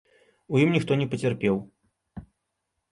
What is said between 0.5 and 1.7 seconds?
У ім ніхто не пацярпеў.